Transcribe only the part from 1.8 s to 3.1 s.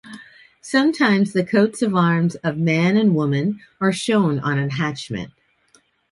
of arms of man